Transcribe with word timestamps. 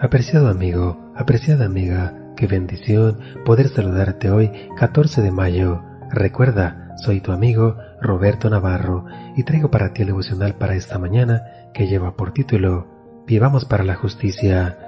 Apreciado 0.00 0.48
amigo, 0.48 1.12
apreciada 1.16 1.64
amiga, 1.64 2.14
qué 2.36 2.46
bendición 2.46 3.18
poder 3.44 3.68
saludarte 3.68 4.30
hoy 4.30 4.52
14 4.76 5.22
de 5.22 5.32
mayo. 5.32 5.82
Recuerda, 6.08 6.94
soy 6.98 7.20
tu 7.20 7.32
amigo 7.32 7.76
Roberto 8.00 8.48
Navarro 8.48 9.06
y 9.36 9.42
traigo 9.42 9.72
para 9.72 9.92
ti 9.92 10.02
el 10.02 10.08
devocional 10.08 10.54
para 10.54 10.76
esta 10.76 11.00
mañana 11.00 11.42
que 11.74 11.88
lleva 11.88 12.16
por 12.16 12.32
título 12.32 12.86
Vivamos 13.26 13.64
para 13.64 13.82
la 13.82 13.96
justicia. 13.96 14.78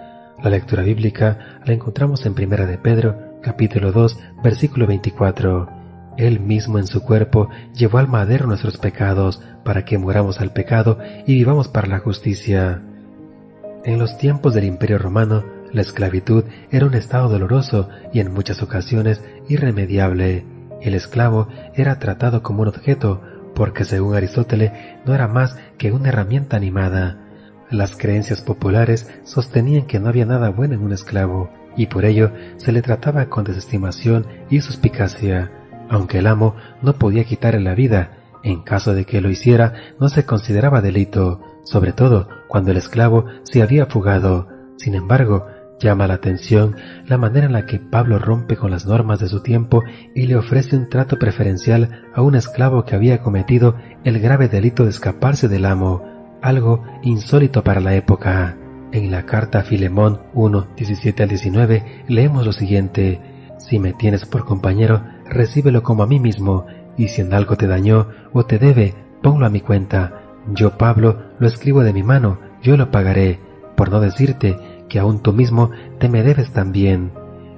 La 0.45 0.48
lectura 0.48 0.84
bíblica 0.84 1.59
la 1.65 1.74
encontramos 1.74 2.24
en 2.24 2.34
Primera 2.34 2.66
de 2.66 2.79
Pedro, 2.79 3.40
capítulo 3.42 3.90
2, 3.90 4.16
versículo 4.45 4.87
24. 4.87 5.68
Él 6.18 6.38
mismo 6.38 6.79
en 6.79 6.87
su 6.87 7.02
cuerpo 7.02 7.48
llevó 7.74 7.98
al 7.98 8.06
madero 8.06 8.46
nuestros 8.46 8.79
pecados 8.79 9.42
para 9.65 9.84
que 9.84 9.98
muramos 9.98 10.40
al 10.40 10.52
pecado 10.52 10.98
y 11.27 11.34
vivamos 11.34 11.66
para 11.66 11.88
la 11.88 11.98
justicia. 11.98 12.84
En 13.83 13.98
los 13.98 14.19
tiempos 14.19 14.52
del 14.52 14.65
Imperio 14.65 14.98
Romano, 14.98 15.43
la 15.73 15.80
esclavitud 15.80 16.45
era 16.71 16.84
un 16.84 16.93
estado 16.93 17.30
doloroso 17.30 17.88
y 18.12 18.21
en 18.21 18.32
muchas 18.32 18.63
ocasiones 18.63 19.23
irremediable. 19.49 20.45
El 20.82 20.95
esclavo 20.95 21.49
era 21.74 21.99
tratado 21.99 22.43
como 22.43 22.63
un 22.63 22.69
objeto 22.69 23.23
porque 23.54 23.87
según 23.87 24.15
Aristóteles 24.15 24.73
no 25.07 25.15
era 25.15 25.29
más 25.29 25.57
que 25.79 25.93
una 25.93 26.10
herramienta 26.10 26.59
animada. 26.59 27.19
Las 27.71 27.96
creencias 27.96 28.43
populares 28.43 29.09
sostenían 29.24 29.87
que 29.87 29.99
no 29.99 30.09
había 30.09 30.26
nada 30.26 30.51
bueno 30.51 30.74
en 30.74 30.82
un 30.82 30.93
esclavo 30.93 31.51
y 31.74 31.87
por 31.87 32.04
ello 32.04 32.32
se 32.59 32.73
le 32.73 32.82
trataba 32.82 33.30
con 33.30 33.45
desestimación 33.45 34.26
y 34.51 34.60
suspicacia. 34.60 35.51
Aunque 35.88 36.19
el 36.19 36.26
amo 36.26 36.54
no 36.82 36.99
podía 36.99 37.24
quitarle 37.24 37.60
la 37.60 37.74
vida, 37.74 38.10
en 38.43 38.63
caso 38.63 38.95
de 38.95 39.05
que 39.05 39.21
lo 39.21 39.30
hiciera 39.30 39.74
no 39.99 40.09
se 40.09 40.24
consideraba 40.24 40.80
delito, 40.80 41.41
sobre 41.65 41.93
todo 41.93 42.29
cuando 42.49 42.71
el 42.71 42.77
esclavo 42.77 43.27
se 43.43 43.63
había 43.63 43.87
fugado. 43.87 44.49
Sin 44.77 44.95
embargo, 44.95 45.47
llama 45.80 46.07
la 46.07 46.15
atención 46.15 46.77
la 47.07 47.19
manera 47.19 47.47
en 47.47 47.52
la 47.52 47.66
que 47.66 47.79
Pablo 47.79 48.19
rompe 48.19 48.57
con 48.57 48.71
las 48.71 48.87
normas 48.87 49.19
de 49.19 49.29
su 49.29 49.43
tiempo 49.43 49.82
y 50.15 50.27
le 50.27 50.37
ofrece 50.37 50.77
un 50.77 50.88
trato 50.88 51.19
preferencial 51.19 52.05
a 52.15 52.23
un 52.23 52.35
esclavo 52.35 52.85
que 52.85 52.95
había 52.95 53.23
cometido 53.23 53.77
el 54.05 54.21
grave 54.21 54.49
delito 54.49 54.85
de 54.85 54.91
escaparse 54.91 55.49
del 55.49 55.65
amo, 55.65 56.38
algo 56.43 56.85
insólito 57.02 57.65
para 57.65 57.80
la 57.80 57.95
época. 57.95 58.57
En 58.93 59.10
la 59.10 59.25
carta 59.25 59.60
a 59.60 59.63
Filemón 59.63 60.21
1, 60.35 60.69
17 60.77 61.23
al 61.23 61.29
19 61.29 62.04
leemos 62.09 62.45
lo 62.45 62.52
siguiente, 62.52 63.21
Si 63.59 63.79
me 63.79 63.93
tienes 63.93 64.25
por 64.25 64.47
compañero, 64.47 65.04
recíbelo 65.27 65.82
como 65.82 66.03
a 66.03 66.06
mí 66.06 66.19
mismo, 66.19 66.66
y 66.97 67.09
si 67.09 67.22
en 67.22 67.34
algo 67.34 67.56
te 67.56 67.66
dañó 67.66 68.09
o 68.33 68.44
te 68.44 68.59
debe, 68.59 68.94
ponlo 69.22 69.47
a 69.47 69.50
mi 69.50 69.60
cuenta. 69.60 70.22
Yo, 70.49 70.77
Pablo, 70.78 71.16
lo 71.38 71.47
escribo 71.47 71.82
de 71.82 71.93
mi 71.93 72.03
mano, 72.03 72.38
yo 72.62 72.77
lo 72.77 72.91
pagaré, 72.91 73.38
por 73.77 73.91
no 73.91 74.00
decirte 74.00 74.59
que 74.88 74.99
aún 74.99 75.22
tú 75.22 75.32
mismo 75.32 75.71
te 75.99 76.09
me 76.09 76.22
debes 76.22 76.53
también. 76.53 77.12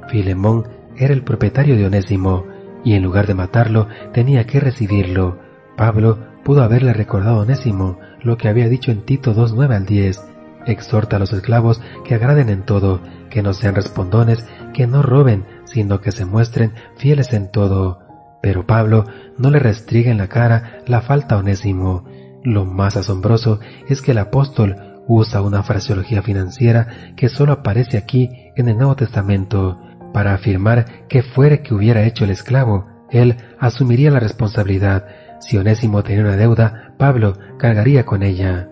Filemón 0.08 0.68
era 0.96 1.14
el 1.14 1.22
propietario 1.22 1.76
de 1.76 1.86
Onésimo, 1.86 2.44
y 2.84 2.94
en 2.94 3.02
lugar 3.02 3.26
de 3.26 3.34
matarlo 3.34 3.88
tenía 4.12 4.46
que 4.46 4.60
recibirlo. 4.60 5.38
Pablo 5.76 6.18
pudo 6.44 6.62
haberle 6.62 6.92
recordado 6.92 7.38
a 7.38 7.42
Onésimo 7.42 7.98
lo 8.22 8.36
que 8.36 8.48
había 8.48 8.68
dicho 8.68 8.90
en 8.90 9.02
Tito 9.02 9.34
2.9 9.34 9.74
al 9.74 9.86
10. 9.86 10.20
Exhorta 10.66 11.16
a 11.16 11.18
los 11.18 11.32
esclavos 11.32 11.80
que 12.04 12.14
agraden 12.14 12.48
en 12.48 12.62
todo, 12.62 13.00
que 13.30 13.42
no 13.42 13.52
sean 13.52 13.74
respondones, 13.74 14.46
que 14.72 14.86
no 14.86 15.02
roben, 15.02 15.44
sino 15.64 16.00
que 16.00 16.12
se 16.12 16.24
muestren 16.24 16.72
fieles 16.96 17.32
en 17.32 17.50
todo. 17.50 18.01
Pero 18.42 18.66
Pablo 18.66 19.06
no 19.38 19.50
le 19.50 19.58
restriga 19.58 20.10
en 20.10 20.18
la 20.18 20.28
cara 20.28 20.80
la 20.86 21.00
falta 21.00 21.36
a 21.36 21.38
Onésimo. 21.38 22.04
Lo 22.42 22.64
más 22.64 22.96
asombroso 22.96 23.60
es 23.88 24.02
que 24.02 24.10
el 24.10 24.18
apóstol 24.18 24.76
usa 25.06 25.42
una 25.42 25.62
fraseología 25.62 26.22
financiera 26.22 27.14
que 27.16 27.28
solo 27.28 27.52
aparece 27.52 27.98
aquí 27.98 28.30
en 28.56 28.68
el 28.68 28.76
Nuevo 28.76 28.96
Testamento 28.96 29.80
para 30.12 30.34
afirmar 30.34 31.06
que 31.08 31.22
fuera 31.22 31.62
que 31.62 31.74
hubiera 31.74 32.02
hecho 32.02 32.24
el 32.24 32.30
esclavo, 32.30 32.86
él 33.10 33.36
asumiría 33.58 34.10
la 34.10 34.20
responsabilidad. 34.20 35.06
Si 35.40 35.56
Onésimo 35.56 36.02
tenía 36.02 36.22
una 36.22 36.36
deuda, 36.36 36.94
Pablo 36.98 37.38
cargaría 37.58 38.04
con 38.04 38.22
ella. 38.22 38.68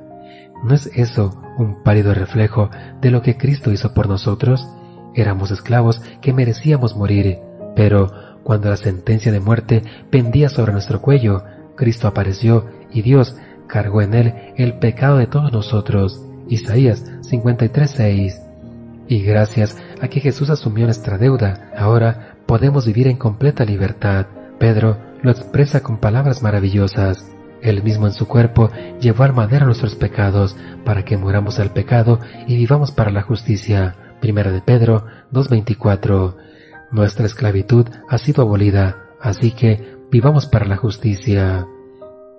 ¿No 0.65 0.75
es 0.75 0.87
eso 0.95 1.43
un 1.59 1.83
pálido 1.83 2.15
reflejo 2.15 2.71
de 3.01 3.11
lo 3.11 3.23
que 3.23 3.37
Cristo 3.37 3.71
hizo 3.71 3.95
por 3.95 4.09
nosotros? 4.09 4.69
Éramos 5.15 5.51
esclavos 5.51 6.03
que 6.21 6.33
merecíamos 6.33 6.97
morir, 6.97 7.39
pero 7.75 8.13
cuando 8.43 8.71
la 8.71 8.77
sentencia 8.77 9.33
de 9.33 9.41
muerte 9.41 9.83
pendía 10.11 10.49
sobre 10.49 10.73
nuestro 10.73 11.01
cuello, 11.01 11.45
Cristo 11.77 12.09
apareció 12.09 12.67
y 12.93 13.03
Dios 13.03 13.37
cargó 13.67 14.03
en 14.03 14.15
él 14.15 14.35
el 14.57 14.75
pecado 14.79 15.19
de 15.19 15.27
todos 15.27 15.53
nosotros. 15.53 16.25
Isaías 16.49 17.05
53:6. 17.23 18.41
Y 19.09 19.23
gracias 19.23 19.77
a 20.01 20.09
que 20.09 20.21
Jesús 20.21 20.51
asumió 20.51 20.85
nuestra 20.85 21.19
deuda, 21.19 21.71
ahora 21.77 22.37
podemos 22.47 22.87
vivir 22.87 23.09
en 23.09 23.17
completa 23.17 23.65
libertad. 23.65 24.27
Pedro 24.59 24.99
lo 25.23 25.31
expresa 25.31 25.83
con 25.83 25.99
palabras 25.99 26.43
maravillosas. 26.43 27.31
Él 27.63 27.83
mismo 27.83 28.07
en 28.07 28.13
su 28.13 28.27
cuerpo 28.27 28.71
llevó 29.01 29.25
al 29.25 29.35
madero 29.35 29.67
nuestros 29.67 29.95
pecados, 29.95 30.57
para 30.85 31.05
que 31.05 31.17
muramos 31.17 31.59
al 31.59 31.73
pecado 31.73 32.21
y 32.47 32.57
vivamos 32.57 32.91
para 32.91 33.11
la 33.11 33.23
justicia. 33.23 33.97
Primera 34.21 34.51
de 34.51 34.61
Pedro 34.61 35.07
2.24. 35.33 36.37
Nuestra 36.93 37.27
esclavitud 37.27 37.87
ha 38.09 38.19
sido 38.19 38.43
abolida, 38.43 39.11
así 39.21 39.53
que 39.53 39.97
vivamos 40.11 40.47
para 40.47 40.67
la 40.67 40.77
justicia. 40.77 41.67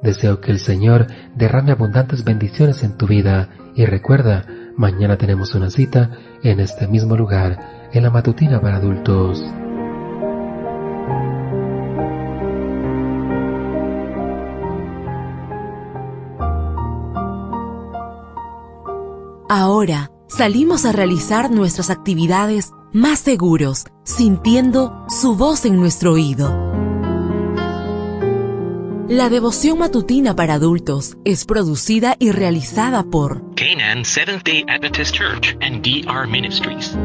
Deseo 0.02 0.42
que 0.42 0.52
el 0.52 0.60
Señor 0.60 1.08
derrame 1.36 1.72
abundantes 1.72 2.26
bendiciones 2.26 2.84
en 2.84 2.98
tu 2.98 3.08
vida 3.08 3.50
y 3.76 3.86
recuerda, 3.86 4.46
mañana 4.76 5.18
tenemos 5.18 5.56
una 5.56 5.70
cita 5.70 6.18
en 6.44 6.60
este 6.60 6.88
mismo 6.88 7.16
lugar, 7.16 7.88
en 7.94 8.04
la 8.04 8.10
matutina 8.10 8.60
para 8.60 8.78
adultos. 8.78 9.42
Ahora 19.48 20.12
salimos 20.28 20.86
a 20.86 20.92
realizar 20.92 21.52
nuestras 21.52 21.90
actividades 21.90 22.72
más 22.94 23.20
seguros, 23.20 23.86
sintiendo 24.04 25.06
su 25.10 25.36
voz 25.36 25.66
en 25.66 25.78
nuestro 25.80 26.14
oído. 26.14 26.72
La 29.08 29.30
devoción 29.30 29.80
matutina 29.80 30.36
para 30.36 30.54
adultos 30.54 31.18
es 31.26 31.44
producida 31.46 32.16
y 32.18 32.32
realizada 32.32 33.04
por 33.04 33.44
Canaan 33.56 34.06
Seventh 34.06 34.44
Day 34.46 34.64
Adventist 34.70 35.14
Church 35.14 35.58
and 35.62 35.82
DR 35.82 36.26
Ministries. 36.28 36.96